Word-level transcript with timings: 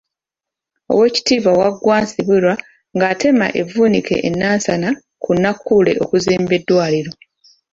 Owekitiibwa 0.93 1.51
Wagwa 1.59 1.97
Nsibirwa 2.03 2.53
ng'atema 2.95 3.47
evvuunike 3.59 4.15
e 4.27 4.29
Nansana 4.39 4.89
ku 5.23 5.29
Nakkuule 5.41 5.91
okuzimba 6.03 6.51
eddwaliro. 6.59 7.11